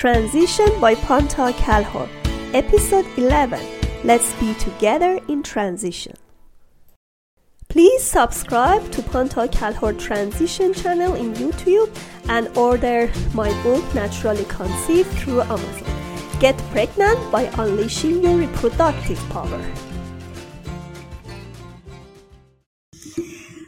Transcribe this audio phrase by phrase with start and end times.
[0.00, 2.08] Transition by Panta Kalhor,
[2.54, 3.60] Episode 11
[4.02, 6.14] Let's Be Together in Transition.
[7.68, 11.94] Please subscribe to Panta Kalhor Transition channel in YouTube
[12.30, 16.40] and order my book Naturally Conceived through Amazon.
[16.40, 19.62] Get pregnant by unleashing your reproductive power.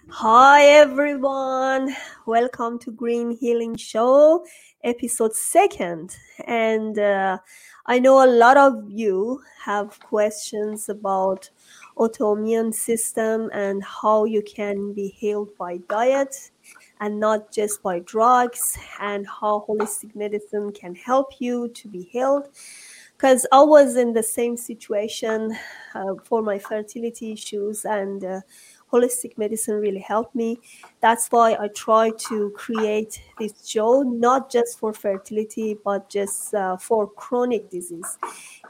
[0.08, 1.94] Hi everyone,
[2.24, 4.46] welcome to Green Healing Show
[4.84, 6.16] episode second.
[6.46, 7.38] And uh,
[7.86, 11.50] I know a lot of you have questions about
[11.96, 16.50] autoimmune system and how you can be healed by diet
[17.00, 22.48] and not just by drugs and how holistic medicine can help you to be healed.
[23.16, 25.56] Because i was in the same situation
[25.94, 28.40] uh, for my fertility issues and uh,
[28.92, 30.58] holistic medicine really helped me.
[31.00, 36.76] That's why I try to create this show, not just for fertility, but just uh,
[36.76, 38.18] for chronic disease.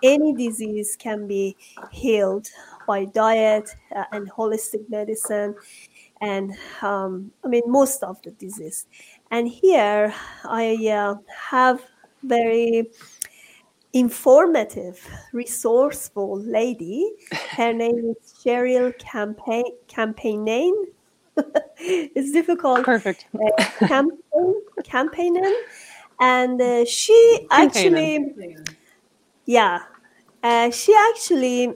[0.02, 1.56] Any disease can be
[1.90, 2.48] healed
[2.86, 5.54] by diet uh, and holistic medicine,
[6.20, 6.52] and
[6.82, 8.86] um, I mean, most of the disease.
[9.30, 11.14] And here I uh,
[11.50, 11.82] have
[12.22, 12.90] very
[13.92, 17.10] informative, resourceful lady.
[17.50, 20.72] Her name is Cheryl Campaign Campaignen.
[21.78, 22.84] it's difficult.
[22.84, 23.26] Perfect.
[23.34, 25.52] Uh, campaign, campaignen,
[26.20, 28.32] and uh, she actually,
[29.46, 29.80] yeah,
[30.42, 31.74] uh, she actually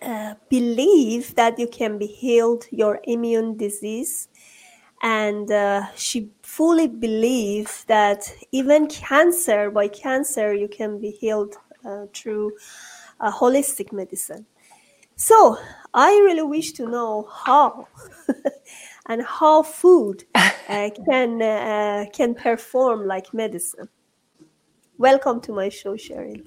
[0.00, 4.28] uh, believe that you can be healed your immune disease
[5.02, 12.06] and uh, she fully believes that even cancer by cancer you can be healed uh,
[12.14, 12.52] through
[13.20, 14.46] uh, holistic medicine.
[15.16, 15.58] So
[15.94, 17.86] i really wish to know how
[19.08, 20.50] and how food uh,
[21.08, 23.88] can uh, can perform like medicine.
[24.98, 26.46] Welcome to my show cheryl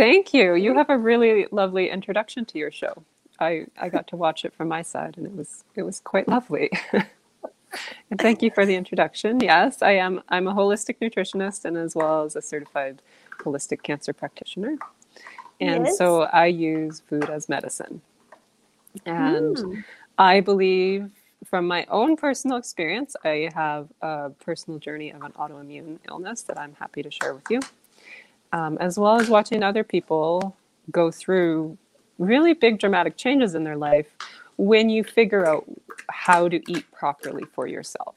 [0.00, 0.54] thank you.
[0.54, 3.04] You have a really lovely introduction to your show
[3.40, 6.28] I, I got to watch it from my side and it was it was quite
[6.28, 6.70] lovely.
[6.92, 9.40] and thank you for the introduction.
[9.40, 13.02] Yes, I am I'm a holistic nutritionist and as well as a certified
[13.38, 14.76] holistic cancer practitioner.
[15.60, 15.98] And yes.
[15.98, 18.00] so I use food as medicine.
[19.04, 19.84] And mm.
[20.18, 21.10] I believe
[21.44, 26.58] from my own personal experience, I have a personal journey of an autoimmune illness that
[26.58, 27.60] I'm happy to share with you,
[28.52, 30.56] um, as well as watching other people
[30.90, 31.78] go through
[32.20, 34.06] really big dramatic changes in their life
[34.56, 35.64] when you figure out
[36.10, 38.14] how to eat properly for yourself.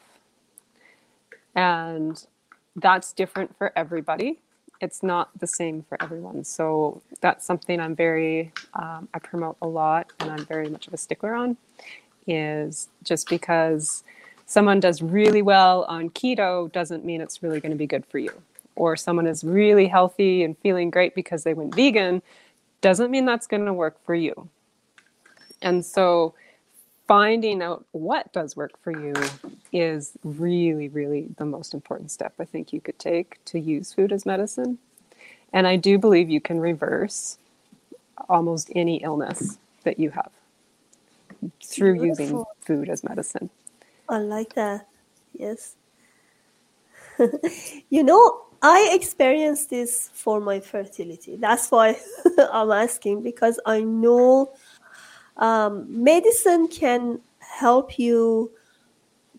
[1.56, 2.24] And
[2.76, 4.40] that's different for everybody.
[4.82, 6.44] It's not the same for everyone.
[6.44, 10.94] So that's something I'm very, um, I promote a lot and I'm very much of
[10.94, 11.56] a stickler on
[12.28, 14.04] is just because
[14.46, 18.18] someone does really well on keto doesn't mean it's really going to be good for
[18.18, 18.34] you.
[18.76, 22.22] Or someone is really healthy and feeling great because they went vegan
[22.84, 24.50] doesn't mean that's going to work for you.
[25.62, 26.36] And so
[27.08, 29.14] finding out what does work for you
[29.72, 34.12] is really, really the most important step I think you could take to use food
[34.12, 34.78] as medicine.
[35.54, 37.38] And I do believe you can reverse
[38.30, 40.32] almost any illness that you have
[41.64, 42.26] through Beautiful.
[42.26, 43.50] using food as medicine.
[44.10, 44.88] I like that.
[45.34, 45.76] Yes.
[47.90, 51.36] you know, I experienced this for my fertility.
[51.36, 52.00] That's why
[52.52, 54.54] I'm asking because I know
[55.38, 58.52] um, medicine can help you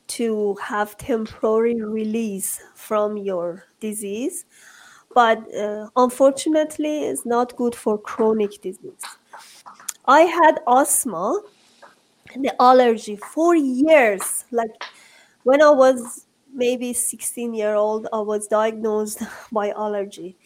[0.06, 4.44] to have temporary release from your disease,
[5.14, 9.00] but uh, unfortunately, it's not good for chronic disease.
[10.06, 11.40] I had asthma
[12.34, 14.44] and the allergy for years.
[14.50, 14.70] Like
[15.44, 19.22] when I was maybe 16 year old i was diagnosed
[19.52, 20.36] by allergy.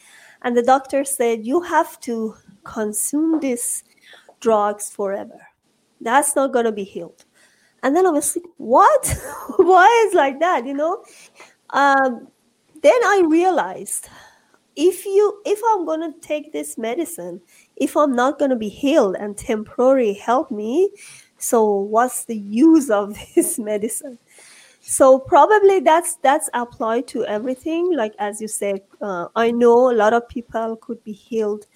[0.43, 3.85] And the doctor said you have to consume these
[4.41, 5.41] drugs forever.
[6.01, 7.25] That's not going to be healed.
[7.83, 9.15] And then i was like what?
[9.57, 10.67] Why is like that?
[10.67, 11.05] You know?
[11.71, 12.29] Um,
[12.83, 14.09] then i realized
[14.77, 17.41] if you if i'm going to take this medicine
[17.77, 20.91] if i'm not going to be healed and temporary help me
[21.39, 24.19] so what's the use of this medicine
[24.89, 27.95] so probably that's that's applied to everything.
[27.95, 31.67] Like as you said uh, i know a lot of people could be healed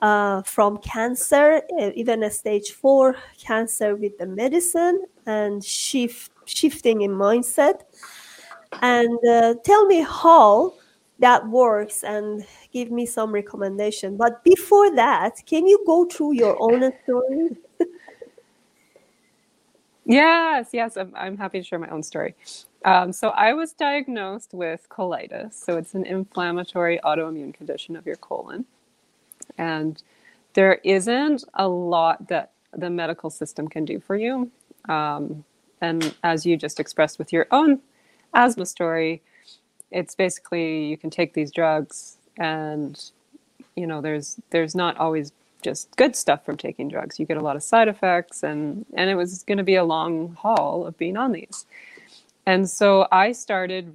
[0.00, 7.02] uh, from cancer uh, even a stage four cancer with the medicine and shift shifting
[7.02, 7.80] in mindset.
[8.80, 10.74] And uh, tell me how
[11.18, 14.16] that works and give me some recommendation.
[14.16, 17.56] But before that can you go through your own story
[20.06, 22.36] Yes, yes, I'm, I'm happy to share my own story.
[22.84, 25.54] Um, so I was diagnosed with colitis.
[25.54, 28.66] So it's an inflammatory autoimmune condition of your colon.
[29.58, 30.02] And
[30.54, 34.50] there isn't a lot that the medical system can do for you.
[34.88, 35.44] Um,
[35.80, 37.80] and as you just expressed with your own
[38.34, 39.22] asthma story,
[39.92, 43.10] it's basically you can take these drugs and
[43.76, 45.32] you know there's there's not always
[45.62, 47.18] just good stuff from taking drugs.
[47.18, 49.84] You get a lot of side effects and and it was going to be a
[49.84, 51.66] long haul of being on these.
[52.46, 53.92] And so I started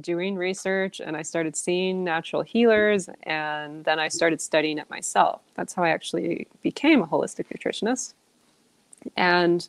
[0.00, 5.42] doing research and I started seeing natural healers and then I started studying it myself.
[5.54, 8.14] That's how I actually became a holistic nutritionist.
[9.16, 9.68] And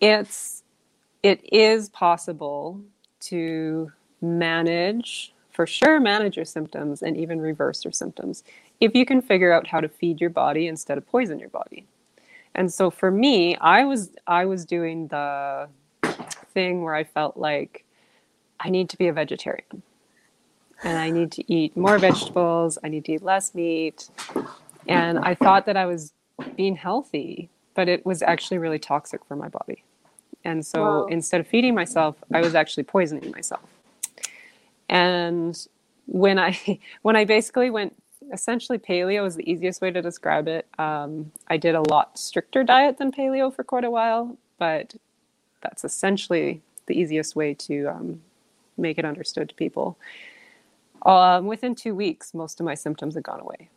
[0.00, 0.62] it's
[1.22, 2.80] it is possible
[3.20, 3.90] to
[4.20, 8.42] manage for sure manage your symptoms and even reverse your symptoms
[8.80, 11.86] if you can figure out how to feed your body instead of poison your body.
[12.56, 15.68] And so for me, I was I was doing the
[16.52, 17.84] thing where I felt like
[18.60, 19.82] I need to be a vegetarian.
[20.82, 24.10] And I need to eat more vegetables, I need to eat less meat.
[24.86, 26.12] And I thought that I was
[26.56, 29.82] being healthy, but it was actually really toxic for my body.
[30.44, 31.06] And so wow.
[31.06, 33.62] instead of feeding myself, I was actually poisoning myself.
[34.88, 35.56] And
[36.06, 36.58] when I
[37.02, 37.94] when I basically went
[38.32, 40.66] essentially paleo is the easiest way to describe it.
[40.78, 44.94] Um, I did a lot stricter diet than paleo for quite a while, but
[45.60, 48.20] that's essentially the easiest way to um,
[48.76, 49.98] make it understood to people.
[51.04, 53.68] Um, within two weeks, most of my symptoms had gone away.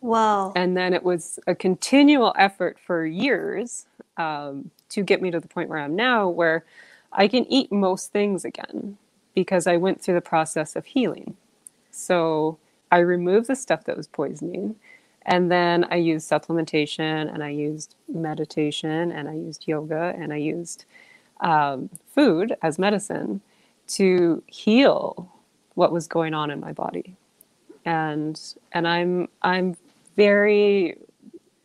[0.00, 0.52] Wow.
[0.54, 3.86] And then it was a continual effort for years
[4.18, 6.64] um, to get me to the point where I'm now, where
[7.12, 8.98] I can eat most things again
[9.36, 11.36] because I went through the process of healing.
[11.92, 12.58] So
[12.92, 14.76] I removed the stuff that was poisoning.
[15.24, 20.38] And then I used supplementation and I used meditation and I used yoga and I
[20.38, 20.86] used
[21.42, 23.42] um, food as medicine
[23.88, 25.32] to heal
[25.74, 27.16] what was going on in my body.
[27.86, 28.40] And
[28.72, 29.76] and I'm I'm
[30.16, 30.96] very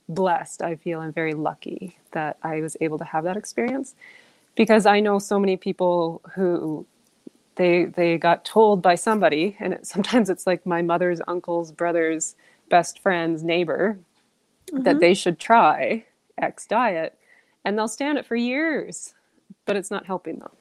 [0.09, 0.62] blessed.
[0.63, 3.95] I feel I'm very lucky that I was able to have that experience
[4.56, 6.85] because I know so many people who
[7.56, 12.36] they they got told by somebody and it, sometimes it's like my mother's uncle's brother's
[12.69, 14.00] best friend's neighbor
[14.71, 14.83] mm-hmm.
[14.83, 16.06] that they should try
[16.42, 17.18] x diet
[17.65, 19.13] and they'll stand it for years
[19.65, 20.51] but it's not helping them.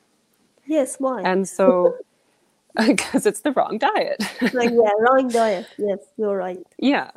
[0.66, 1.22] Yes why?
[1.22, 1.96] And so
[2.86, 4.22] because it's the wrong diet.
[4.52, 5.66] Like yeah wrong diet.
[5.78, 6.58] Yes you're right.
[6.78, 7.10] Yeah.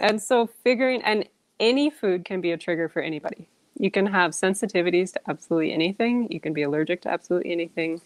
[0.00, 1.28] And so figuring and
[1.60, 3.48] any food can be a trigger for anybody.
[3.78, 6.26] You can have sensitivities to absolutely anything.
[6.30, 8.00] You can be allergic to absolutely anything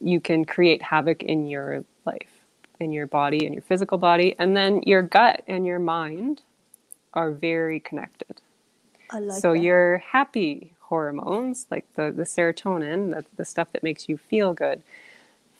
[0.00, 2.40] you can create havoc in your life,
[2.78, 4.34] in your body, in your physical body.
[4.38, 6.42] And then your gut and your mind
[7.14, 8.40] are very connected.
[9.12, 9.60] Like so that.
[9.60, 14.82] your happy hormones, like the, the serotonin, the, the stuff that makes you feel good,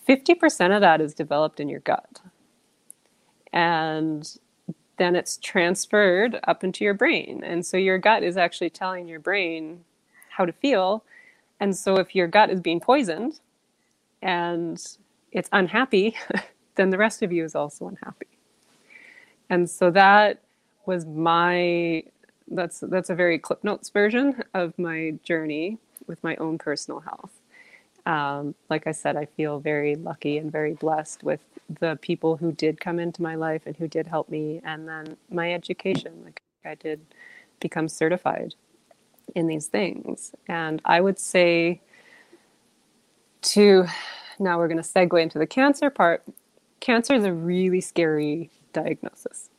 [0.09, 2.21] 50% of that is developed in your gut.
[3.53, 4.39] And
[4.97, 7.43] then it's transferred up into your brain.
[7.45, 9.85] And so your gut is actually telling your brain
[10.31, 11.05] how to feel.
[11.59, 13.41] And so if your gut is being poisoned,
[14.23, 14.83] and
[15.33, 16.17] it's unhappy,
[16.77, 18.27] then the rest of you is also unhappy.
[19.49, 20.41] And so that
[20.87, 22.05] was my
[22.49, 27.31] that's that's a very clip notes version of my journey with my own personal health.
[28.07, 31.41] Um, like I said, I feel very lucky and very blessed with
[31.81, 35.17] the people who did come into my life and who did help me, and then
[35.31, 36.23] my education.
[36.25, 37.01] Like I did
[37.61, 38.55] become certified
[39.35, 41.81] in these things, and I would say
[43.43, 43.87] to
[44.39, 46.25] now we're going to segue into the cancer part.
[46.81, 49.51] Cancer is a really scary diagnosis.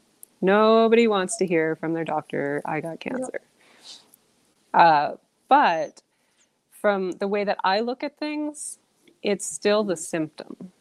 [0.42, 3.42] Nobody wants to hear from their doctor, I got cancer.
[4.74, 5.12] Uh,
[5.48, 6.02] but
[6.72, 8.80] from the way that I look at things,
[9.22, 10.72] it's still the symptom.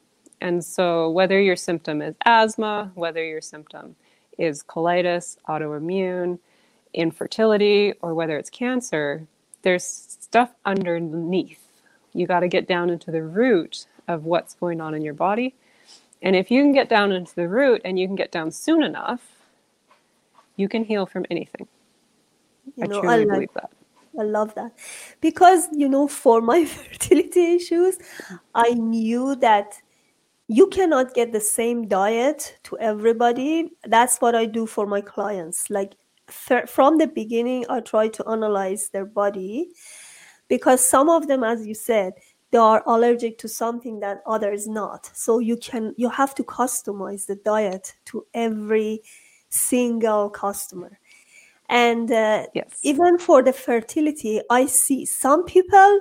[0.41, 3.97] And so, whether your symptom is asthma, whether your symptom
[4.39, 6.39] is colitis, autoimmune,
[6.95, 9.27] infertility, or whether it's cancer,
[9.61, 11.70] there's stuff underneath
[12.13, 15.55] you got to get down into the root of what's going on in your body.
[16.23, 18.83] And if you can get down into the root and you can get down soon
[18.83, 19.23] enough,
[20.57, 21.67] you can heal from anything.
[22.77, 23.71] You I know, truly I like, believe that.
[24.19, 24.73] I love that.
[25.21, 27.99] Because, you know, for my fertility issues,
[28.55, 29.75] I knew that
[30.49, 33.71] you cannot get the same diet to everybody.
[33.85, 35.71] That's what I do for my clients.
[35.71, 35.95] Like,
[36.67, 39.71] from the beginning, I try to analyze their body
[40.51, 42.13] because some of them as you said
[42.51, 45.09] they are allergic to something that others not.
[45.15, 49.03] So you can you have to customize the diet to every
[49.49, 50.99] single customer.
[51.69, 52.81] And uh, yes.
[52.83, 56.01] even for the fertility i see some people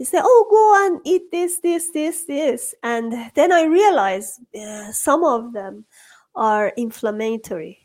[0.00, 4.90] they say, "Oh, go and eat this, this, this, this," and then I realize uh,
[4.92, 5.84] some of them
[6.34, 7.79] are inflammatory,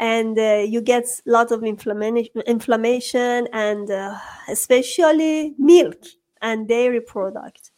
[0.00, 6.02] and uh, you get a lot of inflammation, inflammation, and uh, especially milk
[6.40, 7.70] and dairy product.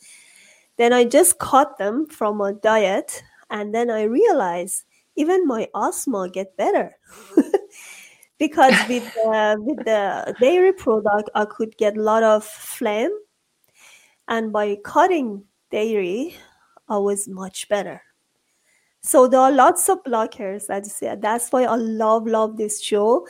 [0.78, 4.84] Then I just cut them from my diet, and then I realize
[5.16, 6.96] even my asthma get better.
[8.38, 13.12] because with the, with the dairy product i could get a lot of phlegm
[14.26, 16.34] and by cutting dairy
[16.88, 18.02] i was much better
[19.02, 22.80] so there are lots of blockers as you said that's why i love love this
[22.80, 23.26] show.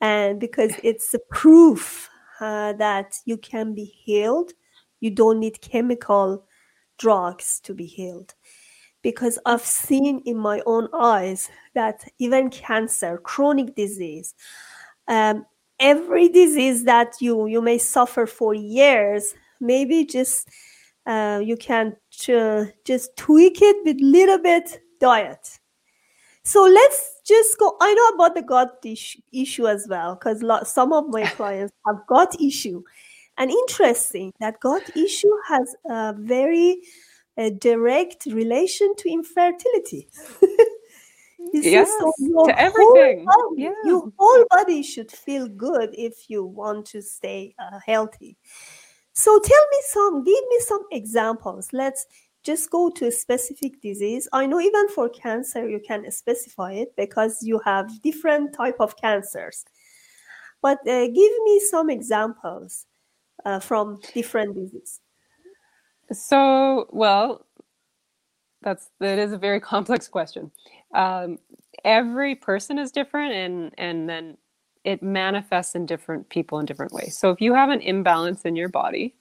[0.00, 4.52] And because it's a proof uh, that you can be healed.
[5.00, 6.46] You don't need chemical
[6.98, 8.34] drugs to be healed.
[9.02, 14.34] Because I've seen in my own eyes that even cancer, chronic disease,
[15.08, 15.46] um,
[15.78, 20.48] every disease that you you may suffer for years, maybe just
[21.06, 25.58] uh, you can ch- just tweak it with little bit diet.
[26.42, 27.76] So let's just go.
[27.80, 32.06] I know about the gut issue, issue as well because some of my clients have
[32.06, 32.82] gut issue,
[33.38, 36.82] and interesting that gut issue has a very
[37.36, 40.08] a direct relation to infertility.
[41.52, 43.24] yes, so to everything.
[43.24, 43.72] Body, yeah.
[43.84, 48.36] Your whole body should feel good if you want to stay uh, healthy.
[49.12, 51.72] So tell me some, give me some examples.
[51.72, 52.06] Let's
[52.44, 54.28] just go to a specific disease.
[54.32, 58.96] I know even for cancer you can specify it because you have different type of
[58.96, 59.64] cancers.
[60.62, 62.86] But uh, give me some examples
[63.44, 65.00] uh, from different diseases.
[66.12, 67.46] So, well,
[68.62, 70.50] that's that is a very complex question.
[70.94, 71.38] Um,
[71.84, 74.36] every person is different, and and then
[74.84, 77.16] it manifests in different people in different ways.
[77.16, 79.14] So, if you have an imbalance in your body,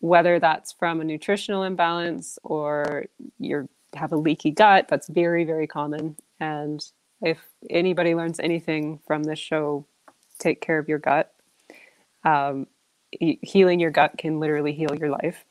[0.00, 3.06] whether that's from a nutritional imbalance or
[3.38, 6.16] you have a leaky gut, that's very very common.
[6.40, 6.84] And
[7.20, 7.38] if
[7.70, 9.86] anybody learns anything from this show,
[10.38, 11.32] take care of your gut.
[12.24, 12.66] Um,
[13.10, 15.44] healing your gut can literally heal your life.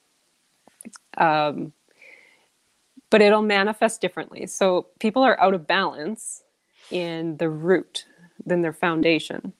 [1.17, 1.73] Um,
[3.09, 4.47] but it'll manifest differently.
[4.47, 6.43] So people are out of balance
[6.89, 8.05] in the root
[8.45, 9.53] than their foundation.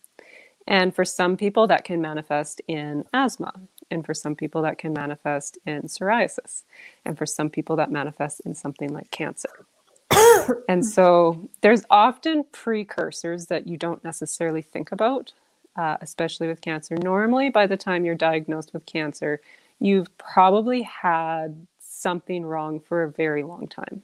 [0.68, 3.54] And for some people, that can manifest in asthma.
[3.92, 6.64] And for some people, that can manifest in psoriasis.
[7.06, 9.66] And for some people, that manifests in something like cancer.
[10.70, 15.34] and so there's often precursors that you don't necessarily think about,
[15.76, 16.96] uh, especially with cancer.
[16.96, 19.42] Normally, by the time you're diagnosed with cancer,
[19.80, 24.04] you've probably had something wrong for a very long time.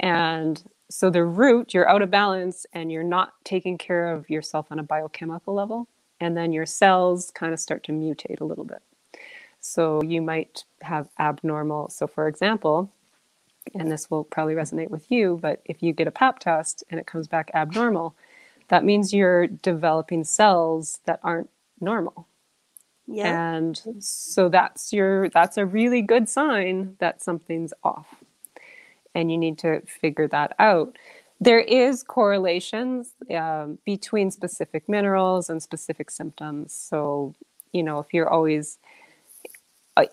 [0.00, 4.66] And so the root, you're out of balance and you're not taking care of yourself
[4.70, 5.88] on a biochemical level.
[6.20, 8.82] And then your cells kind of start to mutate a little bit.
[9.60, 11.90] So you might have abnormal.
[11.90, 12.92] So, for example,
[13.74, 16.98] and this will probably resonate with you, but if you get a pap test and
[17.00, 18.16] it comes back abnormal,
[18.68, 21.50] that means you're developing cells that aren't
[21.80, 22.28] normal.
[23.06, 23.54] Yeah.
[23.54, 28.06] And so that's your that's a really good sign that something's off.
[29.14, 30.96] And you need to figure that out.
[31.40, 36.74] There is correlations um, between specific minerals and specific symptoms.
[36.74, 37.34] So,
[37.72, 38.78] you know, if you're always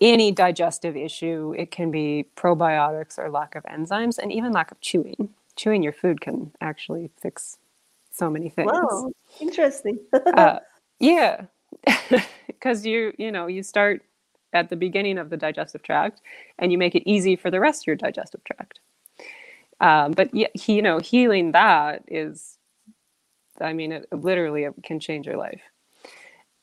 [0.00, 4.80] any digestive issue, it can be probiotics or lack of enzymes and even lack of
[4.80, 5.30] chewing.
[5.56, 7.58] Chewing your food can actually fix
[8.12, 8.70] so many things.
[8.72, 9.98] Wow, interesting.
[10.12, 10.58] uh,
[10.98, 11.46] yeah
[12.46, 14.02] because you you know you start
[14.52, 16.20] at the beginning of the digestive tract
[16.58, 18.80] and you make it easy for the rest of your digestive tract
[19.80, 22.58] um, but you know healing that is
[23.60, 25.60] i mean it literally it can change your life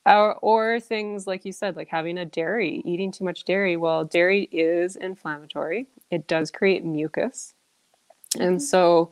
[0.06, 4.04] or, or things like you said like having a dairy eating too much dairy well
[4.04, 7.54] dairy is inflammatory it does create mucus
[8.40, 8.60] and mm-hmm.
[8.60, 9.10] so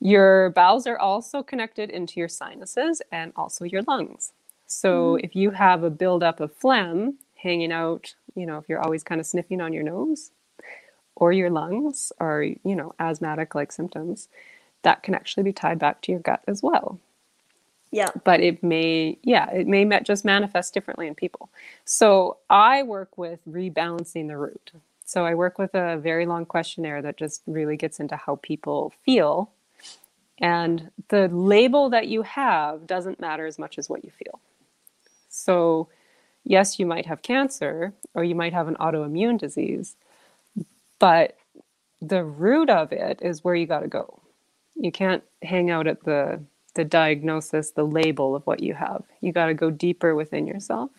[0.00, 4.32] your bowels are also connected into your sinuses and also your lungs
[4.66, 5.24] so mm-hmm.
[5.24, 9.20] if you have a buildup of phlegm hanging out, you know, if you're always kind
[9.20, 10.30] of sniffing on your nose
[11.16, 14.28] or your lungs or, you know, asthmatic like symptoms,
[14.82, 17.00] that can actually be tied back to your gut as well.
[17.90, 18.10] Yeah.
[18.24, 21.50] But it may, yeah, it may just manifest differently in people.
[21.84, 24.72] So I work with rebalancing the root.
[25.04, 28.92] So I work with a very long questionnaire that just really gets into how people
[29.04, 29.50] feel.
[30.38, 34.38] And the label that you have doesn't matter as much as what you feel.
[35.30, 35.88] So,
[36.44, 39.96] yes, you might have cancer or you might have an autoimmune disease,
[40.98, 41.36] but
[42.00, 44.20] the root of it is where you got to go.
[44.76, 46.40] You can't hang out at the
[46.78, 49.02] the diagnosis, the label of what you have.
[49.20, 50.92] You got to go deeper within yourself.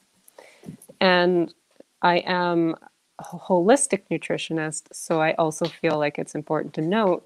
[0.99, 1.53] And
[2.01, 2.75] I am
[3.17, 7.25] a holistic nutritionist, so I also feel like it's important to note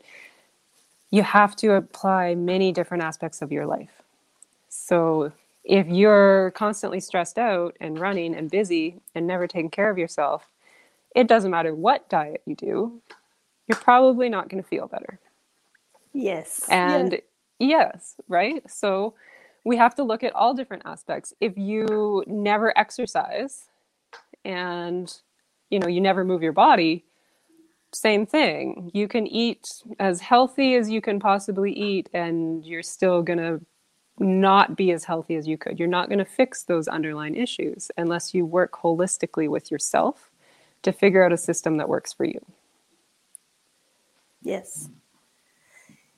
[1.10, 4.04] you have to apply many different aspects of your life.
[4.70, 5.32] So
[5.64, 10.48] if you're constantly stressed out and running and busy and never taking care of yourself,
[11.16, 13.02] it doesn't matter what diet you do,
[13.68, 15.20] you're probably not going to feel better.
[16.14, 16.68] Yes.
[16.70, 17.22] And yes,
[18.28, 18.70] right?
[18.70, 19.16] So
[19.64, 21.34] we have to look at all different aspects.
[21.40, 23.66] If you never exercise
[24.46, 25.14] and
[25.70, 27.04] you know, you never move your body,
[27.92, 28.92] same thing.
[28.94, 33.62] You can eat as healthy as you can possibly eat and you're still going to
[34.20, 35.80] not be as healthy as you could.
[35.80, 40.30] You're not going to fix those underlying issues unless you work holistically with yourself
[40.84, 42.40] to figure out a system that works for you.
[44.44, 44.90] Yes.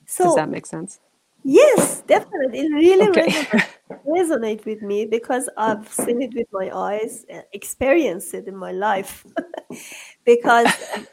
[0.05, 0.99] So, Does that make sense?
[1.47, 2.59] Yes, definitely.
[2.61, 3.27] It really okay.
[3.27, 3.67] resonate,
[4.07, 7.23] resonate with me because I've seen it with my eyes,
[7.53, 9.23] experienced it in my life.
[10.25, 10.67] because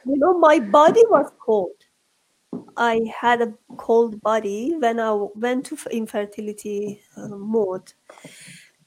[0.06, 1.72] you know, my body was cold.
[2.76, 7.92] I had a cold body when I went to infertility uh, mode,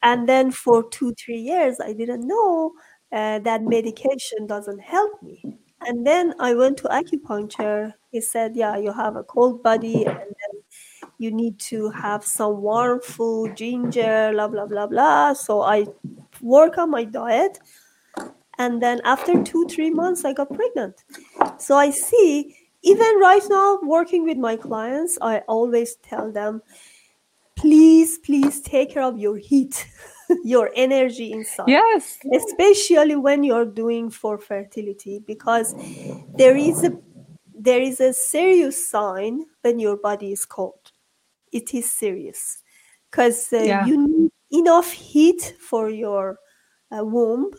[0.03, 2.73] and then for two three years I didn't know
[3.11, 5.43] uh, that medication doesn't help me.
[5.87, 7.93] And then I went to acupuncture.
[8.11, 10.35] He said, "Yeah, you have a cold body, and
[11.17, 15.33] you need to have some warm food, ginger, blah, blah, blah, blah.
[15.33, 15.85] So I
[16.41, 17.59] work on my diet.
[18.57, 21.03] And then after two, three months, I got pregnant.
[21.57, 26.61] So I see, even right now, working with my clients, I always tell them,
[27.55, 29.87] please, please take care of your heat,
[30.43, 31.67] your energy inside.
[31.67, 32.17] Yes.
[32.33, 35.75] Especially when you're doing for fertility, because
[36.37, 36.97] there is a
[37.57, 40.84] there is a serious sign when your body is cold
[41.55, 42.61] it is serious.
[43.09, 43.85] Because uh, yeah.
[43.85, 46.37] you need enough heat for your
[46.91, 47.51] uh, womb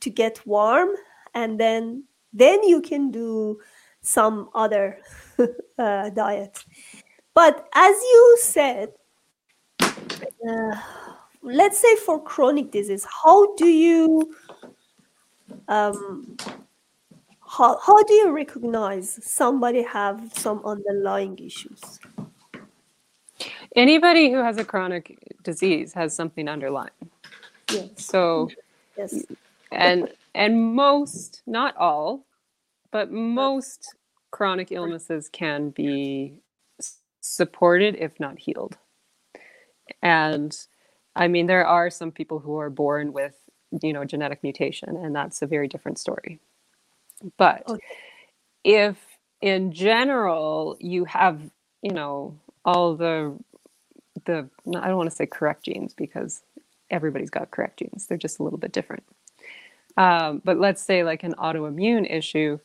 [0.00, 0.90] to get warm
[1.34, 3.58] and then then you can do
[4.02, 4.98] some other
[5.78, 6.64] uh, diet.
[7.34, 8.92] But as you said
[9.80, 10.76] uh,
[11.42, 14.34] let's say for chronic disease how do you
[15.68, 16.36] um,
[17.48, 21.98] how, how do you recognize somebody have some underlying issues
[23.76, 26.90] Anybody who has a chronic disease has something underlying.
[27.70, 27.90] Yes.
[27.96, 28.50] So,
[28.96, 29.24] yes.
[29.70, 32.24] and and most, not all,
[32.90, 33.94] but most
[34.30, 36.34] chronic illnesses can be
[37.20, 38.76] supported if not healed.
[40.02, 40.56] And
[41.16, 43.34] I mean, there are some people who are born with,
[43.82, 46.38] you know, genetic mutation, and that's a very different story.
[47.36, 47.82] But okay.
[48.64, 48.96] if
[49.40, 51.40] in general you have,
[51.82, 53.36] you know, all the
[54.28, 56.42] the I don't want to say correct genes because
[56.90, 58.06] everybody's got correct genes.
[58.06, 59.02] They're just a little bit different.
[59.96, 62.60] Um, but let's say like an autoimmune issue,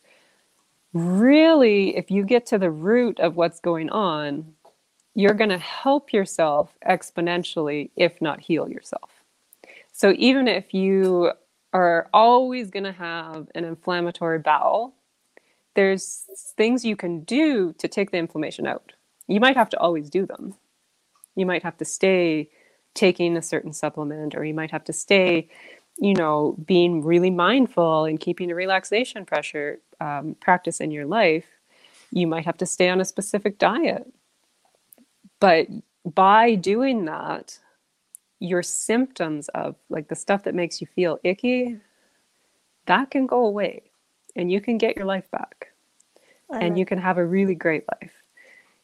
[0.94, 4.54] really, if you get to the root of what's going on,
[5.16, 9.10] you're going to help yourself exponentially, if not heal yourself.
[9.92, 11.32] So even if you
[11.74, 14.94] are always going to have an inflammatory bowel,
[15.76, 18.94] there's things you can do to take the inflammation out.
[19.28, 20.56] You might have to always do them,
[21.36, 22.50] you might have to stay
[22.94, 25.50] taking a certain supplement or you might have to stay
[25.98, 31.46] you know being really mindful and keeping a relaxation pressure um, practice in your life.
[32.12, 34.12] You might have to stay on a specific diet.
[35.40, 35.68] But
[36.04, 37.60] by doing that
[38.40, 41.78] your symptoms of like the stuff that makes you feel icky
[42.88, 43.84] that can go away
[44.36, 45.70] and you can get your life back.
[46.52, 48.23] And you can have a really great life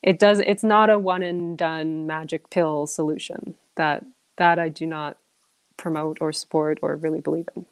[0.02, 4.06] it does it's not a one and done magic pill solution that
[4.38, 5.18] that i do not
[5.80, 7.66] promote or support or really believe in.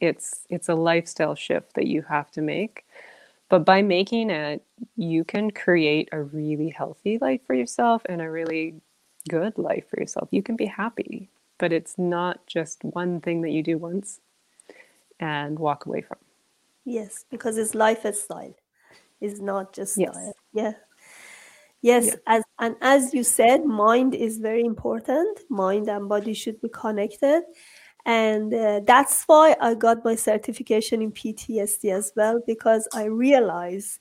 [0.00, 2.84] It's it's a lifestyle shift that you have to make.
[3.48, 4.62] But by making it
[4.96, 8.74] you can create a really healthy life for yourself and a really
[9.28, 10.28] good life for yourself.
[10.30, 14.20] You can be happy but it's not just one thing that you do once
[15.20, 16.18] and walk away from.
[16.84, 18.54] Yes because it's lifestyle
[19.20, 20.14] it's not just yes.
[20.14, 20.74] diet yeah
[21.84, 22.14] Yes, yeah.
[22.26, 25.40] as and as you said, mind is very important.
[25.50, 27.42] Mind and body should be connected,
[28.06, 34.00] and uh, that's why I got my certification in PTSD as well because I realize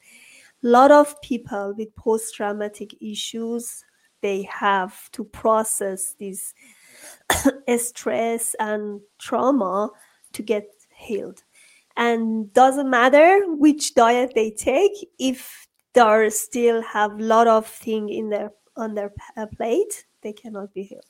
[0.64, 3.84] a lot of people with post-traumatic issues
[4.22, 6.54] they have to process this
[7.78, 9.90] stress and trauma
[10.32, 11.44] to get healed
[11.98, 18.10] and doesn't matter which diet they take if they still have a lot of thing
[18.10, 21.06] in their on their uh, plate they cannot be healed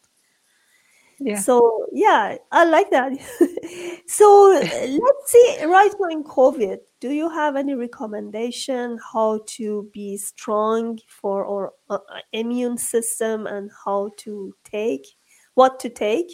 [1.19, 1.39] Yeah.
[1.39, 3.13] So yeah, I like that.
[4.07, 10.17] so let's see, right now in COVID, do you have any recommendation how to be
[10.17, 11.99] strong for our uh,
[12.31, 15.05] immune system and how to take
[15.53, 16.31] what to take?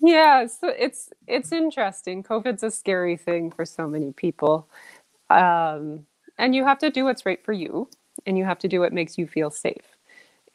[0.00, 2.22] Yeah, so it's it's interesting.
[2.22, 4.68] COVID's a scary thing for so many people,
[5.30, 6.06] um,
[6.38, 7.88] and you have to do what's right for you,
[8.26, 9.96] and you have to do what makes you feel safe.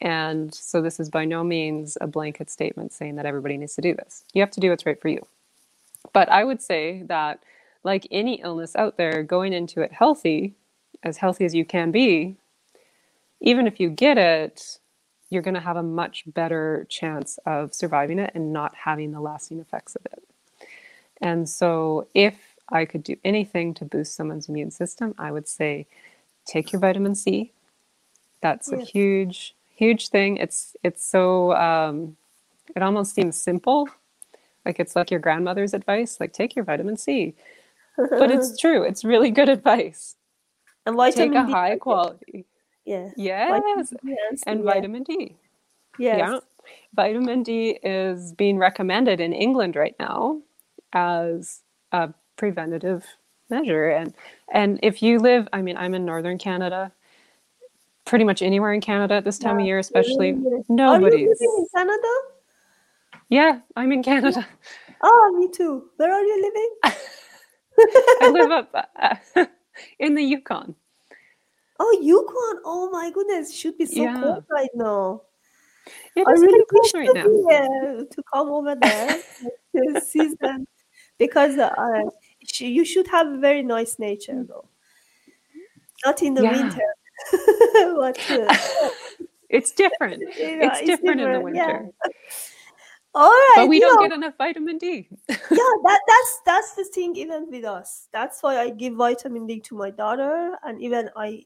[0.00, 3.82] And so this is by no means a blanket statement saying that everybody needs to
[3.82, 4.24] do this.
[4.32, 5.26] You have to do what's right for you.
[6.12, 7.40] But I would say that,
[7.84, 10.54] like any illness out there, going into it healthy,
[11.02, 12.36] as healthy as you can be,
[13.40, 14.78] even if you get it,
[15.30, 19.20] you're going to have a much better chance of surviving it and not having the
[19.20, 20.22] lasting effects of it.
[21.22, 25.86] And so, if I could do anything to boost someone's immune system, I would say
[26.46, 27.52] take your vitamin C.
[28.42, 28.82] That's yes.
[28.82, 30.36] a huge, huge thing.
[30.36, 32.16] It's it's so um,
[32.74, 33.88] it almost seems simple,
[34.64, 37.34] like it's like your grandmother's advice, like take your vitamin C.
[37.96, 38.82] but it's true.
[38.82, 40.16] It's really good advice.
[40.86, 42.46] And vitamin take a high quality.
[42.84, 43.10] Yeah.
[43.16, 43.92] Yes.
[44.46, 44.64] and yeah.
[44.64, 45.36] vitamin D.
[45.98, 46.18] Yes.
[46.18, 46.38] Yeah.
[46.94, 50.40] Vitamin D is being recommended in England right now
[50.92, 53.04] as a preventative
[53.50, 53.90] measure.
[53.90, 54.14] And
[54.52, 56.90] and if you live, I mean, I'm in northern Canada.
[58.06, 59.62] Pretty much anywhere in Canada at this time yeah.
[59.62, 60.32] of year, especially
[60.68, 61.26] nobody's.
[61.26, 62.12] Are Living in Canada?
[63.28, 64.44] Yeah, I'm in Canada.
[65.02, 65.84] Oh, me too.
[65.96, 66.70] Where are you living?
[68.22, 69.44] I live up uh,
[69.98, 70.74] in the Yukon.
[71.78, 72.62] Oh, Yukon!
[72.64, 74.20] Oh my goodness, should be so yeah.
[74.20, 75.22] cold right now.
[76.16, 77.24] It I really wish right now.
[77.24, 79.22] Be, uh, to come over there
[79.72, 80.66] this season
[81.18, 81.70] because uh,
[82.58, 84.68] you should have a very nice nature though.
[86.04, 86.62] Not in the yeah.
[86.62, 86.88] winter.
[87.32, 88.56] uh,
[89.50, 90.22] it's different.
[90.38, 91.58] Yeah, it's, it's different, different, in the winter.
[91.58, 92.10] Yeah.
[93.12, 95.08] All right, but we don't know, get enough vitamin D.
[95.28, 97.16] yeah, that that's that's the thing.
[97.16, 101.42] Even with us, that's why I give vitamin D to my daughter, and even I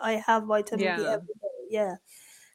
[0.00, 0.96] I have vitamin yeah.
[0.96, 1.66] D every day.
[1.68, 1.96] Yeah.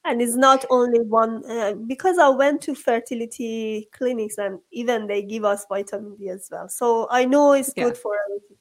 [0.06, 5.22] And it's not only one uh, because I went to fertility clinics and even they
[5.22, 6.68] give us vitamin D as well.
[6.68, 7.86] So I know it's yeah.
[7.86, 8.58] good for everything.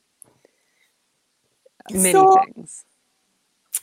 [1.90, 2.84] Many so, things.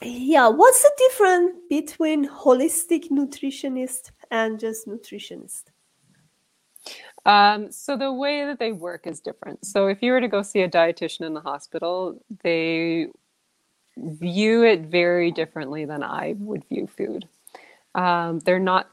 [0.02, 5.64] Yeah, what's the difference between holistic nutritionist and just nutritionist?
[7.26, 9.66] Um, so the way that they work is different.
[9.66, 13.08] So if you were to go see a dietitian in the hospital, they
[13.98, 17.28] view it very differently than I would view food.
[17.96, 18.90] Um, they're not,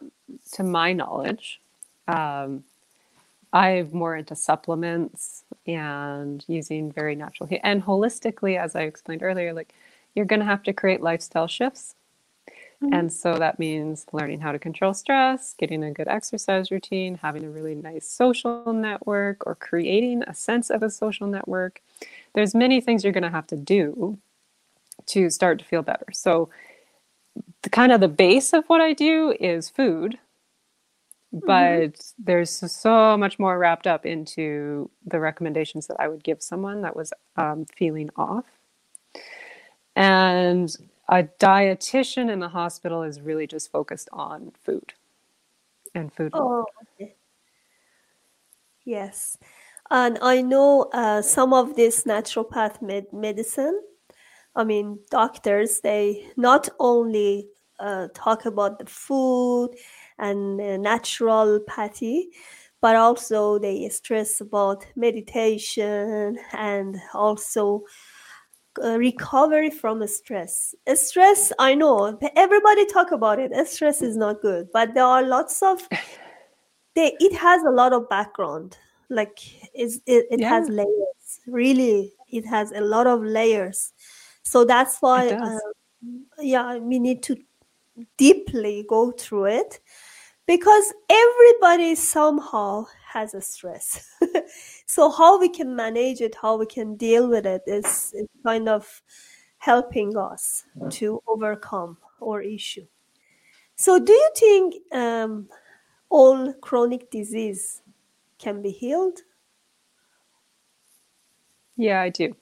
[0.53, 1.61] to my knowledge,
[2.09, 2.65] um,
[3.53, 9.73] I'm more into supplements and using very natural and holistically, as I explained earlier, like
[10.15, 11.95] you're going to have to create lifestyle shifts.
[12.83, 12.93] Mm-hmm.
[12.93, 17.45] And so that means learning how to control stress, getting a good exercise routine, having
[17.45, 21.81] a really nice social network, or creating a sense of a social network.
[22.35, 24.19] There's many things you're going to have to do
[25.07, 26.07] to start to feel better.
[26.13, 26.51] So
[27.63, 30.19] the kind of the base of what I do is food,
[31.35, 31.47] mm-hmm.
[31.47, 32.23] but mm-hmm.
[32.25, 36.97] there's so much more wrapped up into the recommendations that I would give someone that
[36.97, 38.45] was um, feeling off.
[39.95, 40.75] And
[41.09, 44.93] a dietitian in the hospital is really just focused on food
[45.95, 46.33] and food.
[46.35, 46.67] Oh,
[47.01, 47.15] okay.
[48.85, 49.39] yes.
[49.91, 53.81] And I know uh, some of this naturopath med- medicine
[54.57, 59.71] I mean, doctors, they not only uh, talk about the food
[60.19, 62.25] and uh, naturopathy,
[62.81, 67.83] but also they stress about meditation and also
[68.83, 70.75] uh, recovery from stress.
[70.95, 73.53] Stress, I know everybody talk about it.
[73.69, 75.87] Stress is not good, but there are lots of.
[76.95, 78.79] They, it has a lot of background.
[79.11, 79.39] Like
[79.75, 80.49] it, it yeah.
[80.49, 81.41] has layers.
[81.47, 83.93] Really, it has a lot of layers
[84.47, 85.59] so that's why, uh,
[86.39, 87.37] yeah, we need to
[88.17, 89.81] deeply go through it
[90.47, 94.09] because everybody somehow has a stress.
[94.87, 98.69] so how we can manage it, how we can deal with it is, is kind
[98.69, 99.03] of
[99.59, 102.87] helping us to overcome our issue.
[103.75, 105.49] So do you think um,
[106.09, 107.83] all chronic disease
[108.39, 109.19] can be healed?
[111.77, 112.37] Yeah, I do.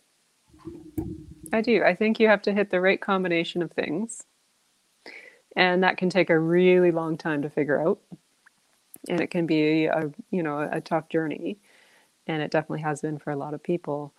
[1.55, 1.85] I do.
[1.85, 4.25] I think you have to hit the right combination of things.
[5.57, 8.01] And that can take a really long time to figure out.
[9.09, 11.59] And it can be a, you know, a tough journey.
[12.27, 14.13] And it definitely has been for a lot of people.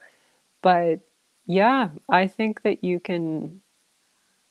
[0.62, 1.02] But
[1.46, 3.62] yeah, I think that you can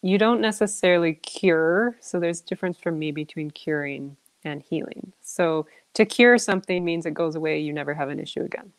[0.03, 1.97] you don't necessarily cure.
[2.01, 5.15] So there's difference for me between curing and healing.
[5.23, 8.73] So to cure something means it goes away, you never have an issue again.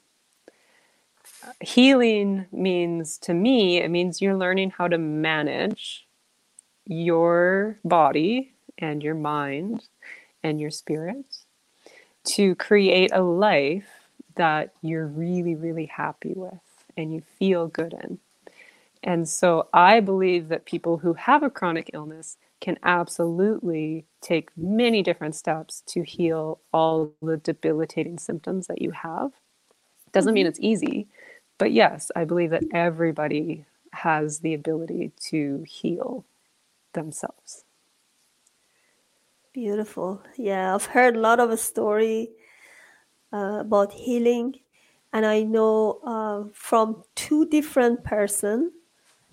[1.62, 6.08] Healing means to me, it means you're learning how to manage
[6.86, 9.84] your body and your mind
[10.44, 11.26] and your spirit
[12.26, 13.88] to create a life
[14.36, 16.60] that you're really, really happy with
[16.98, 18.20] and you feel good in.
[19.04, 25.04] And so I believe that people who have a chronic illness can absolutely take many
[25.04, 29.32] different steps to heal all the debilitating symptoms that you have.
[30.12, 30.50] Doesn't mean mm-hmm.
[30.50, 31.08] it's easy,
[31.58, 36.26] but yes, I believe that everybody has the ability to heal
[36.94, 37.64] themselves.
[39.54, 40.22] Beautiful.
[40.38, 42.32] Yeah, I've heard a lot of a story
[43.32, 44.56] uh, about healing,
[45.14, 48.72] and I know uh, from two different person,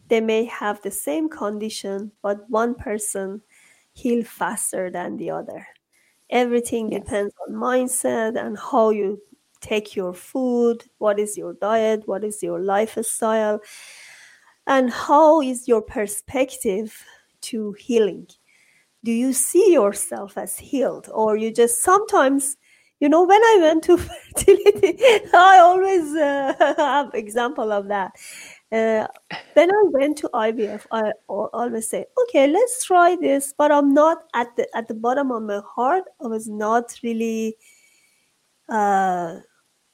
[0.09, 3.43] they may have the same condition, but one person
[3.95, 5.67] heal faster than the other.
[6.31, 7.03] Everything yes.
[7.03, 9.21] depends on mindset and how you
[9.63, 13.61] take your food, what is your diet, what is your lifestyle,
[14.67, 17.05] and how is your perspective
[17.43, 18.27] to healing?
[19.05, 22.57] Do you see yourself as healed or you just sometimes
[23.03, 24.97] you know when i went to fertility
[25.35, 28.13] i always uh, have example of that.
[28.71, 29.07] Uh,
[29.55, 34.19] when i went to ivf i always say okay let's try this but i'm not
[34.35, 37.57] at the at the bottom of my heart i was not really
[38.69, 39.41] uh,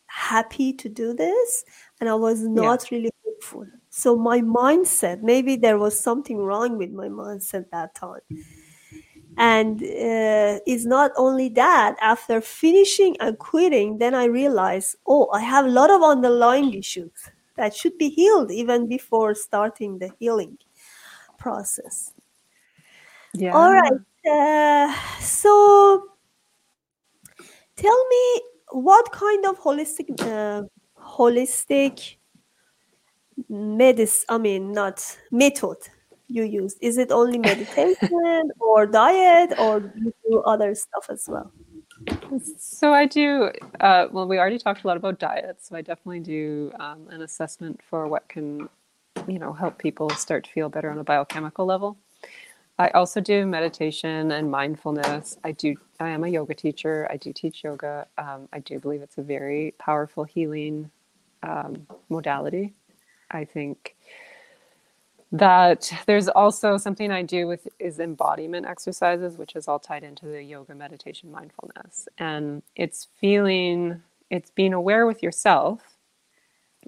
[0.09, 1.65] happy to do this
[2.01, 2.99] and i was not yeah.
[2.99, 8.21] really hopeful so my mindset maybe there was something wrong with my mindset that time.
[9.37, 15.41] And uh, it's not only that after finishing and quitting then i realized oh i
[15.41, 20.59] have a lot of underlying issues that should be healed even before starting the healing
[21.39, 22.15] process.
[23.35, 23.53] Yeah.
[23.55, 23.93] All right
[24.29, 26.05] uh, so
[27.77, 30.63] tell me what kind of holistic uh,
[31.01, 32.17] holistic
[33.49, 35.77] medicine i mean not method
[36.29, 36.77] you use?
[36.81, 41.51] Is it only meditation or diet, or do you do other stuff as well?
[42.59, 43.51] So I do.
[43.81, 47.23] Uh, well, we already talked a lot about diet, so I definitely do um, an
[47.23, 48.69] assessment for what can,
[49.27, 51.97] you know, help people start to feel better on a biochemical level.
[52.79, 55.39] I also do meditation and mindfulness.
[55.43, 55.77] I do.
[56.01, 57.09] I am a yoga teacher.
[57.11, 58.07] I do teach yoga.
[58.19, 60.91] Um, I do believe it's a very powerful healing
[61.43, 62.75] um, modality.
[63.31, 63.97] I think
[65.33, 70.27] that there's also something I do with is embodiment exercises, which is all tied into
[70.27, 72.09] the yoga, meditation, mindfulness.
[72.19, 75.81] And it's feeling, it's being aware with yourself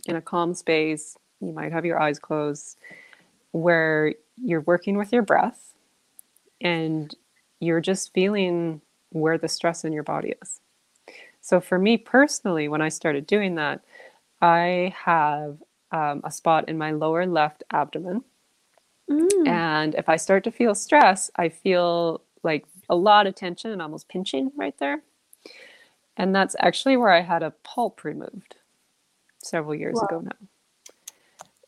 [0.06, 1.16] in a calm space.
[1.40, 2.76] You might have your eyes closed,
[3.52, 5.74] where you're working with your breath
[6.60, 7.14] and
[7.60, 10.60] you're just feeling where the stress in your body is.
[11.40, 13.82] So for me personally, when I started doing that,
[14.42, 15.58] I have
[15.92, 18.24] um, a spot in my lower left abdomen
[19.10, 19.48] Mm.
[19.48, 23.82] And if I start to feel stress, I feel like a lot of tension and
[23.82, 25.02] almost pinching right there.
[26.16, 28.56] And that's actually where I had a pulp removed
[29.42, 30.06] several years wow.
[30.06, 30.48] ago now.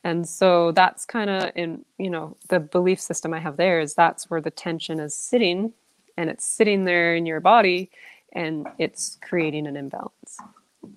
[0.04, 3.94] And so that's kind of in, you know, the belief system I have there is
[3.94, 5.72] that's where the tension is sitting
[6.16, 7.90] and it's sitting there in your body
[8.32, 10.38] and it's creating an imbalance.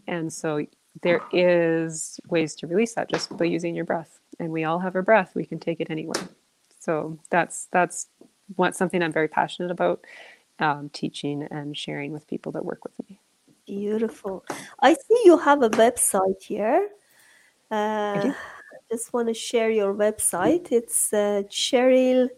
[0.08, 0.66] And so
[1.02, 4.20] there is ways to release that just by using your breath.
[4.40, 5.32] And we all have our breath.
[5.36, 6.30] We can take it anywhere.
[6.80, 8.08] So that's that's
[8.56, 10.06] what something i'm very passionate about
[10.60, 13.20] um, teaching and sharing with people that work with me.
[13.66, 14.46] Beautiful.
[14.80, 16.90] I see you have a website here.
[17.72, 18.34] Uh, I
[18.92, 20.72] just want to share your website.
[20.72, 22.30] It's uh, cheryl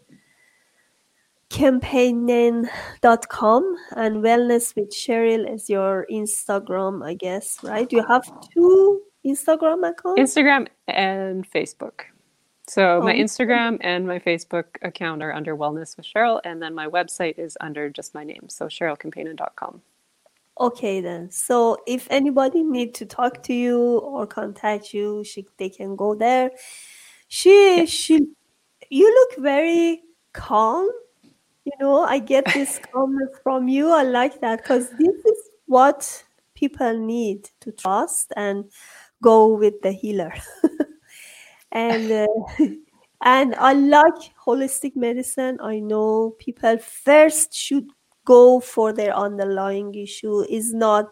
[1.49, 9.89] campaigning.com and wellness with cheryl is your instagram i guess right you have two Instagram
[9.89, 10.19] account?
[10.19, 12.01] Instagram and Facebook.
[12.67, 13.01] So oh.
[13.01, 17.39] my Instagram and my Facebook account are under Wellness with Cheryl, and then my website
[17.39, 19.81] is under just my name, so CherylCampaignan.com.
[20.60, 21.31] Okay then.
[21.31, 26.15] So if anybody need to talk to you or contact you, she they can go
[26.15, 26.51] there.
[27.27, 28.27] She she
[28.89, 30.01] you look very
[30.33, 30.89] calm.
[31.67, 33.91] You know, I get this comment from you.
[33.91, 36.23] I like that because this is what
[36.56, 38.71] people need to trust and
[39.21, 40.34] go with the healer.
[41.73, 42.27] and uh,
[43.21, 45.58] and I like holistic medicine.
[45.62, 47.89] I know people first should
[48.23, 51.10] go for their underlying issue is not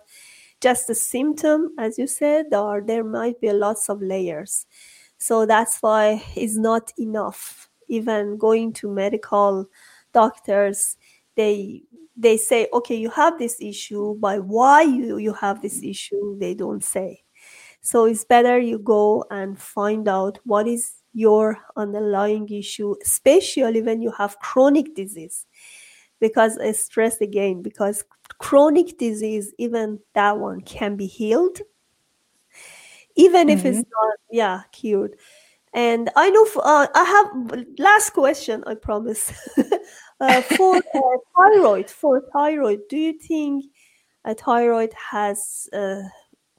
[0.61, 4.65] just a symptom as you said or there might be lots of layers
[5.17, 9.69] so that's why it's not enough even going to medical
[10.15, 10.95] doctors
[11.35, 11.83] they
[12.15, 16.53] they say okay you have this issue but why you you have this issue they
[16.53, 17.21] don't say
[17.81, 24.01] so it's better you go and find out what is your underlying issue especially when
[24.01, 25.45] you have chronic disease
[26.19, 28.03] because I stress again because
[28.39, 31.59] chronic disease even that one can be healed
[33.15, 33.57] even mm-hmm.
[33.57, 34.07] if it's mm-hmm.
[34.07, 35.15] not yeah cured
[35.75, 39.31] and i know uh, i have last question i promise
[40.19, 40.81] uh, for
[41.35, 43.65] thyroid for thyroid do you think
[44.23, 46.01] a thyroid has uh,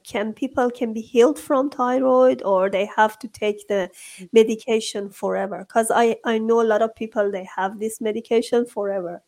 [0.04, 3.90] can people can be healed from thyroid or they have to take the
[4.32, 9.22] medication forever because i i know a lot of people they have this medication forever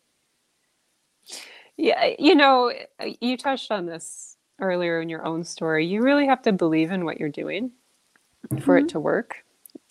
[1.77, 2.73] yeah you know
[3.21, 4.29] you touched on this
[4.61, 7.71] earlier in your own story, you really have to believe in what you're doing
[8.51, 8.59] mm-hmm.
[8.65, 8.89] for it mm-hmm.
[8.89, 9.45] to work.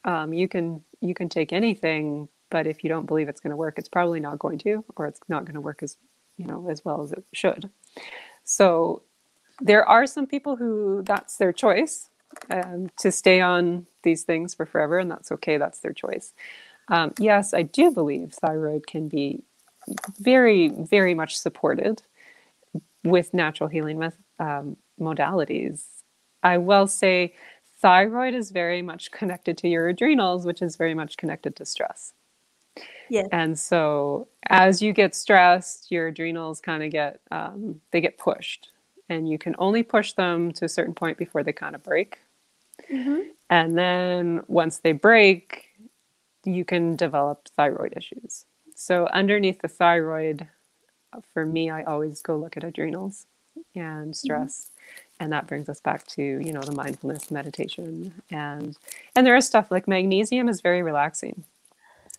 [0.07, 3.57] Um, you can you can take anything, but if you don't believe it's going to
[3.57, 5.97] work, it's probably not going to, or it's not going to work as
[6.37, 7.69] you know as well as it should.
[8.43, 9.03] So
[9.61, 12.09] there are some people who that's their choice
[12.49, 15.57] um, to stay on these things for forever, and that's okay.
[15.57, 16.33] That's their choice.
[16.87, 19.43] Um, yes, I do believe thyroid can be
[20.19, 22.01] very, very much supported
[23.03, 24.01] with natural healing
[24.39, 25.83] um, modalities.
[26.43, 27.33] I will say
[27.79, 32.13] thyroid is very much connected to your adrenals, which is very much connected to stress.
[33.09, 33.27] Yeah.
[33.31, 38.69] And so as you get stressed, your adrenals kind of get um, they get pushed,
[39.09, 42.19] and you can only push them to a certain point before they kind of break.
[42.91, 43.19] Mm-hmm.
[43.49, 45.69] And then once they break,
[46.43, 48.45] you can develop thyroid issues.
[48.75, 50.47] So underneath the thyroid,
[51.33, 53.25] for me, I always go look at adrenals
[53.75, 54.11] and mm-hmm.
[54.11, 54.69] stress.
[54.69, 54.76] Mm-hmm.
[55.19, 58.13] And that brings us back to, you know, the mindfulness meditation.
[58.29, 58.77] And
[59.15, 61.43] and there is stuff like magnesium is very relaxing.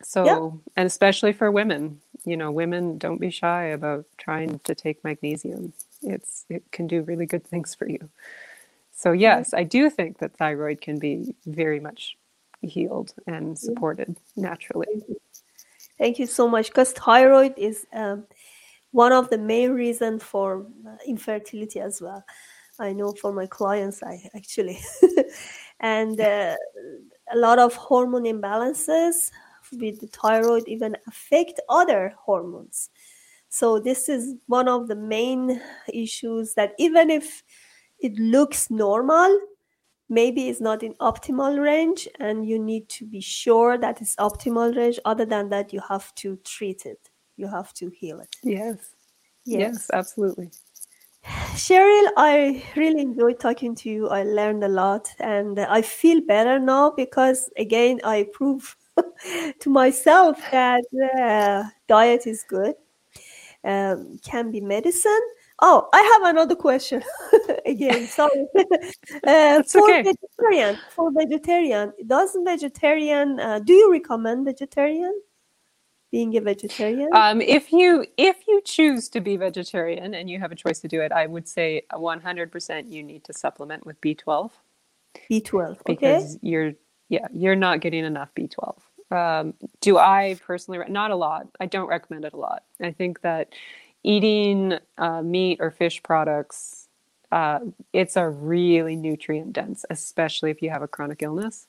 [0.02, 0.72] So yeah.
[0.76, 5.72] and especially for women, you know, women don't be shy about trying to take magnesium.
[6.02, 8.08] It's it can do really good things for you.
[8.92, 12.16] So yes, I do think that thyroid can be very much
[12.62, 15.02] healed and supported naturally.
[15.98, 16.68] Thank you, so much.
[16.68, 18.24] Because thyroid is um,
[18.92, 22.24] one of the main reasons for uh, infertility as well.
[22.78, 24.78] I know for my clients, I actually,
[25.80, 26.56] and uh,
[27.32, 29.30] a lot of hormone imbalances
[29.72, 32.90] with the thyroid even affect other hormones.
[33.48, 35.60] So this is one of the main
[35.92, 37.42] issues that even if
[37.98, 39.38] it looks normal,
[40.08, 44.76] maybe it's not in optimal range and you need to be sure that it's optimal
[44.76, 44.98] range.
[45.04, 48.36] Other than that, you have to treat it you have to heal it.
[48.42, 48.76] Yes.
[49.44, 50.50] Yes, yes absolutely.
[51.54, 54.08] Cheryl, I really enjoyed talking to you.
[54.08, 58.76] I learned a lot and I feel better now because, again, I prove
[59.60, 60.84] to myself that
[61.18, 62.74] uh, diet is good,
[63.64, 65.20] um, can be medicine.
[65.60, 67.02] Oh, I have another question
[67.66, 68.06] again.
[68.06, 68.46] Sorry.
[69.26, 70.02] uh, for okay.
[70.04, 73.40] vegetarian, for vegetarian, does vegetarian?
[73.40, 75.20] Uh, do you recommend vegetarian?
[76.10, 77.10] Being a vegetarian?
[77.12, 80.88] Um, if you if you choose to be vegetarian and you have a choice to
[80.88, 84.50] do it, I would say 100% you need to supplement with B12.
[85.30, 85.80] B12, okay.
[85.86, 86.72] Because you're
[87.08, 88.80] yeah, you're not getting enough B12.
[89.10, 91.48] Um, do I personally not a lot.
[91.58, 92.64] I don't recommend it a lot.
[92.82, 93.54] I think that
[94.02, 96.88] eating uh, meat or fish products
[97.30, 97.60] uh,
[97.92, 101.66] it's a really nutrient dense, especially if you have a chronic illness.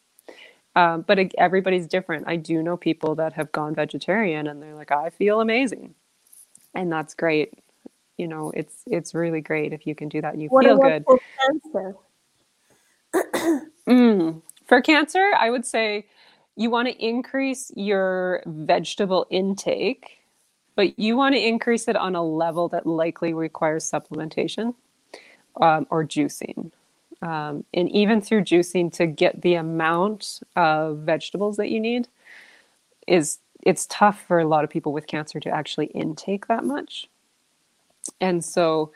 [0.80, 2.24] Um, but everybody's different.
[2.26, 5.94] I do know people that have gone vegetarian and they're like, I feel amazing,
[6.74, 7.54] and that's great.
[8.18, 10.78] You know, it's it's really great if you can do that and you what feel
[10.78, 11.04] good.
[11.04, 11.96] For cancer?
[13.90, 16.06] mm, for cancer, I would say
[16.56, 20.20] you want to increase your vegetable intake,
[20.78, 24.76] but you want to increase it on a level that likely requires supplementation
[25.60, 26.72] um, or juicing
[27.22, 32.08] um, and even through juicing to get the amount of vegetables that you need
[33.08, 37.10] is it's tough for a lot of people with cancer to actually intake that much.
[38.22, 38.92] And so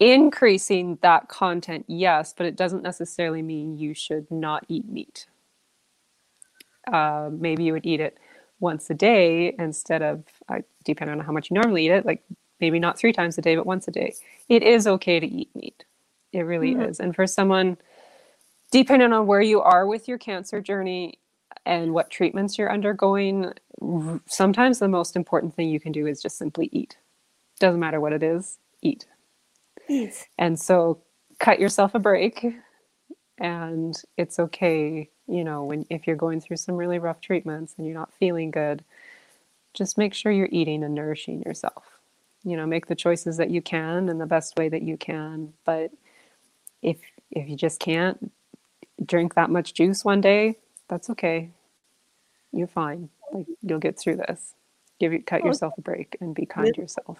[0.00, 5.26] increasing that content yes but it doesn't necessarily mean you should not eat meat.
[6.92, 8.18] Uh, maybe you would eat it
[8.60, 12.22] once a day instead of uh, depending on how much you normally eat it like
[12.60, 14.14] maybe not three times a day but once a day.
[14.48, 15.84] It is okay to eat meat
[16.34, 16.82] it really mm-hmm.
[16.82, 17.00] is.
[17.00, 17.76] And for someone,
[18.70, 21.14] depending on where you are with your cancer journey
[21.64, 23.52] and what treatments you're undergoing,
[24.26, 26.96] sometimes the most important thing you can do is just simply eat.
[27.60, 29.06] Doesn't matter what it is, eat.
[29.88, 30.28] Eat.
[30.36, 30.98] And so
[31.38, 32.44] cut yourself a break.
[33.38, 37.86] And it's okay, you know, when if you're going through some really rough treatments and
[37.86, 38.84] you're not feeling good,
[39.72, 41.94] just make sure you're eating and nourishing yourself
[42.44, 45.52] you know make the choices that you can in the best way that you can
[45.64, 45.90] but
[46.84, 46.98] if
[47.30, 48.30] if you just can't
[49.04, 50.56] drink that much juice one day
[50.88, 51.50] that's okay.
[52.52, 53.08] You're fine.
[53.32, 54.54] Like you'll get through this.
[55.00, 57.18] Give you cut yourself a break and be kind to yourself.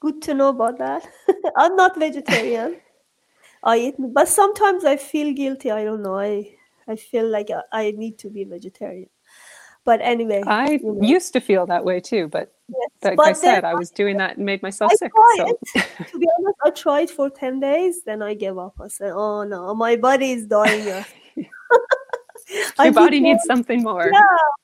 [0.00, 1.06] Good to know about that.
[1.56, 2.76] I'm not vegetarian.
[3.62, 5.70] I eat but sometimes i feel guilty.
[5.70, 6.18] I don't know.
[6.18, 6.54] I
[6.88, 9.08] i feel like i need to be vegetarian
[9.86, 11.08] but anyway i you know.
[11.08, 12.90] used to feel that way too but Yes.
[13.02, 15.12] Like but I said, I was doing that and made myself I sick.
[15.36, 15.58] So.
[15.76, 18.74] to be honest, I tried for 10 days, then I gave up.
[18.80, 21.04] I said, oh no, my body is dying.
[22.78, 24.10] Your body needs something more.
[24.12, 24.20] Yeah,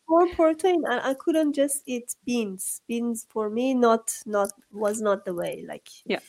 [0.08, 0.84] more protein.
[0.86, 2.80] And I couldn't just eat beans.
[2.86, 5.64] Beans for me not not was not the way.
[5.66, 6.20] Like yeah.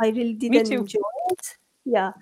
[0.00, 1.56] I really didn't enjoy it.
[1.84, 2.12] Yeah.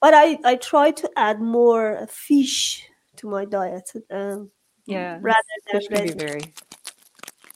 [0.00, 3.90] But I, I tried to add more fish to my diet.
[4.10, 4.50] Um,
[4.86, 5.18] yeah.
[5.20, 5.38] Rather
[5.72, 6.18] than red.
[6.18, 6.52] very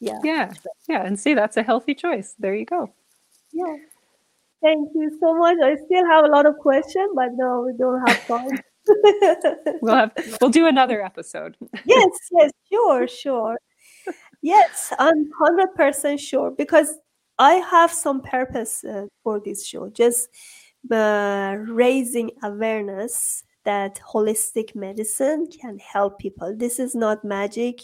[0.01, 0.18] yeah.
[0.22, 0.53] Yeah
[0.89, 2.35] yeah and see that's a healthy choice.
[2.39, 2.93] There you go.
[3.53, 3.76] Yeah.
[4.62, 5.57] Thank you so much.
[5.62, 8.59] I still have a lot of questions but no we don't have time.
[9.83, 11.57] We'll have we'll do another episode.
[11.85, 13.59] Yes yes sure sure.
[14.41, 15.29] Yes i'm
[15.76, 16.95] 100% sure because
[17.39, 20.29] i have some purpose uh, for this show just
[20.91, 26.57] uh, raising awareness that holistic medicine can help people.
[26.57, 27.83] This is not magic.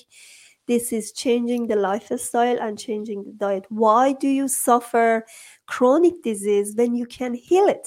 [0.66, 3.66] This is changing the lifestyle and changing the diet.
[3.68, 5.26] Why do you suffer
[5.66, 7.86] chronic disease when you can heal it?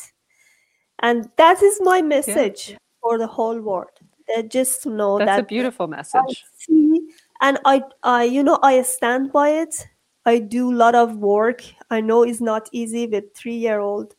[1.00, 2.78] And that is my message yeah.
[3.02, 3.98] for the whole world.
[4.28, 6.45] That just to know that's that a beautiful message.
[6.58, 7.02] see,
[7.41, 9.88] and i i you know i stand by it.
[10.26, 11.64] I do a lot of work.
[11.89, 14.14] I know it's not easy with three year old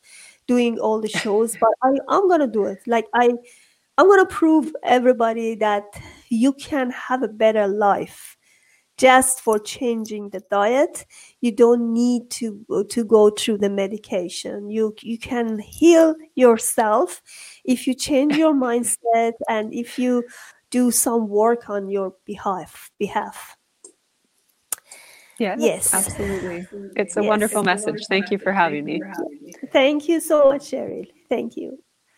[0.46, 2.80] doing all the shows but i i'm gonna do it.
[2.86, 3.34] Like i
[3.98, 5.84] i'm gonna prove everybody that
[6.30, 8.38] you can have a better life
[8.98, 11.06] just for changing the diet.
[11.40, 14.68] You don't need to to go through the medication.
[14.68, 17.22] You you can heal yourself.
[17.64, 20.24] If you change your mindset and if you
[20.70, 23.56] do some work on your behalf behalf.
[25.38, 25.94] Yeah, yes.
[25.94, 26.66] absolutely.
[26.96, 27.28] It's a yes.
[27.28, 28.06] wonderful message.
[28.08, 29.00] Thank you for having me.
[29.72, 31.06] Thank you so much cheryl.
[31.28, 31.78] Thank you